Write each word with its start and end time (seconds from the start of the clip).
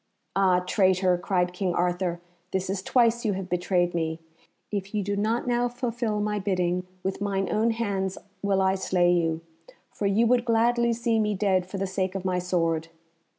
"Ah, 0.35 0.61
traitor!" 0.61 1.15
cried 1.15 1.53
King 1.53 1.75
Arthur, 1.75 2.19
"this 2.49 2.71
is 2.71 2.81
twice 2.81 3.23
you 3.23 3.33
have 3.33 3.47
betrayed 3.47 3.93
me. 3.93 4.19
If 4.71 4.95
you 4.95 5.03
do 5.03 5.15
not 5.15 5.45
now 5.45 5.67
fulfil 5.69 6.19
my 6.19 6.39
bidding, 6.39 6.87
with 7.03 7.21
mine 7.21 7.47
own 7.51 7.69
hands 7.69 8.17
will 8.41 8.63
I 8.63 8.73
slay 8.73 9.11
you, 9.13 9.41
for 9.93 10.07
you 10.07 10.25
would 10.25 10.43
gladly 10.43 10.91
see 10.91 11.19
me 11.19 11.35
dead 11.35 11.67
for 11.67 11.77
the 11.77 11.85
sake 11.85 12.15
of 12.15 12.25
my 12.25 12.39
sword." 12.39 12.87